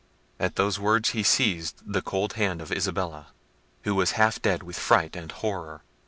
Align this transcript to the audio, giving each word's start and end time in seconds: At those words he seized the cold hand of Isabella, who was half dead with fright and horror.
At 0.39 0.55
those 0.55 0.79
words 0.79 1.09
he 1.11 1.21
seized 1.21 1.83
the 1.85 2.01
cold 2.01 2.33
hand 2.33 2.59
of 2.59 2.71
Isabella, 2.71 3.27
who 3.83 3.93
was 3.93 4.13
half 4.13 4.41
dead 4.41 4.63
with 4.63 4.75
fright 4.79 5.15
and 5.15 5.31
horror. 5.31 5.83